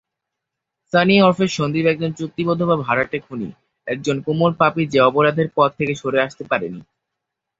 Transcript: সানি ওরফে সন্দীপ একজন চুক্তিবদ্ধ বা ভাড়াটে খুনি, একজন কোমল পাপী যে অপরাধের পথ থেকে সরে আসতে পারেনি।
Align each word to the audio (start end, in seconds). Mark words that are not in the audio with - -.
সানি 0.93 1.15
ওরফে 1.21 1.45
সন্দীপ 1.49 1.85
একজন 1.85 2.11
চুক্তিবদ্ধ 2.13 2.61
বা 2.63 2.75
ভাড়াটে 2.85 3.17
খুনি, 3.19 3.49
একজন 3.87 4.15
কোমল 4.25 4.51
পাপী 4.59 4.83
যে 4.87 4.99
অপরাধের 5.01 5.47
পথ 5.55 5.69
থেকে 5.77 5.93
সরে 5.95 6.19
আসতে 6.21 6.43
পারেনি। 6.43 6.81